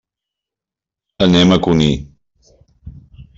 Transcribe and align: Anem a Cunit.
Anem 1.27 1.53
a 1.57 1.59
Cunit. 1.67 2.51